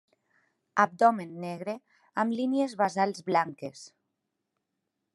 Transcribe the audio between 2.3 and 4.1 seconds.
línies basals blanques.